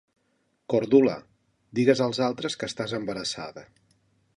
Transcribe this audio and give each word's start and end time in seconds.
"Cordula: 0.73 1.13
digues 1.81 2.03
als 2.09 2.23
altres 2.31 2.61
que 2.63 2.71
estàs 2.75 3.01
embarassada!". 3.03 3.71